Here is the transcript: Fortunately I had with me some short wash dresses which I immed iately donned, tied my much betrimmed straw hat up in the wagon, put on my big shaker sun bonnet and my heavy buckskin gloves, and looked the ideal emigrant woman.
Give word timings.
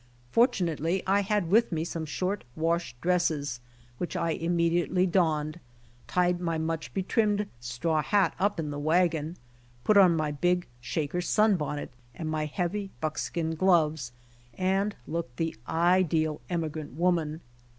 Fortunately 0.31 1.03
I 1.05 1.21
had 1.21 1.51
with 1.51 1.71
me 1.71 1.83
some 1.85 2.07
short 2.07 2.43
wash 2.55 2.95
dresses 3.01 3.59
which 3.99 4.15
I 4.15 4.31
immed 4.31 4.59
iately 4.71 5.05
donned, 5.07 5.59
tied 6.07 6.41
my 6.41 6.57
much 6.57 6.91
betrimmed 6.91 7.45
straw 7.59 8.01
hat 8.01 8.33
up 8.39 8.59
in 8.59 8.71
the 8.71 8.79
wagon, 8.79 9.37
put 9.83 9.97
on 9.97 10.15
my 10.15 10.31
big 10.31 10.65
shaker 10.79 11.21
sun 11.21 11.55
bonnet 11.55 11.91
and 12.15 12.27
my 12.31 12.45
heavy 12.47 12.89
buckskin 12.99 13.53
gloves, 13.53 14.11
and 14.55 14.95
looked 15.05 15.37
the 15.37 15.55
ideal 15.67 16.41
emigrant 16.49 16.95
woman. 16.95 17.41